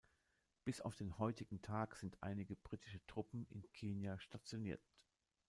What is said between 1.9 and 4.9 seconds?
sind einige britische Truppen in Kenia stationiert.